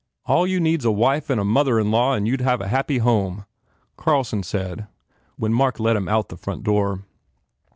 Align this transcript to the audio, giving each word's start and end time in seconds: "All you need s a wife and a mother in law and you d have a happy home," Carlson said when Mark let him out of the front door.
"All 0.25 0.47
you 0.47 0.59
need 0.59 0.81
s 0.81 0.85
a 0.85 0.89
wife 0.91 1.29
and 1.29 1.39
a 1.39 1.43
mother 1.45 1.79
in 1.79 1.91
law 1.91 2.13
and 2.15 2.27
you 2.27 2.35
d 2.35 2.43
have 2.43 2.59
a 2.59 2.69
happy 2.69 2.97
home," 2.97 3.45
Carlson 3.97 4.41
said 4.41 4.87
when 5.35 5.53
Mark 5.53 5.79
let 5.79 5.95
him 5.95 6.07
out 6.09 6.21
of 6.25 6.29
the 6.29 6.37
front 6.37 6.63
door. 6.63 7.05